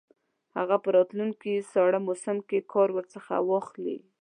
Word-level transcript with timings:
هغه 0.57 0.75
په 0.83 0.89
راتلونکي 0.95 1.53
ساړه 1.71 1.99
موسم 2.07 2.37
کې 2.49 2.67
کار 2.73 2.89
ورڅخه 2.93 3.35
واخلي. 3.49 3.97